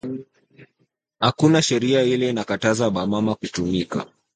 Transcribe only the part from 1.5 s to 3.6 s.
sheria ile ina kataza ba mama ku